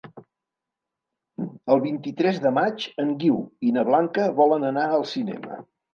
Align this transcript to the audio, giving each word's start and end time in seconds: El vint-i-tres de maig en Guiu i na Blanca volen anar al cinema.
El 1.75 1.83
vint-i-tres 1.83 2.41
de 2.45 2.53
maig 2.59 2.87
en 3.05 3.11
Guiu 3.25 3.37
i 3.69 3.75
na 3.77 3.85
Blanca 3.91 4.29
volen 4.41 4.67
anar 4.71 4.87
al 4.97 5.11
cinema. 5.15 5.61